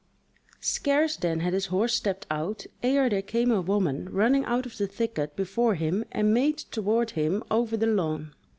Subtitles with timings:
[0.63, 4.79] Scarce then had his horse stepped out, ere there came a woman running out of
[4.79, 8.33] the thicket before him and made toward him over the lawn.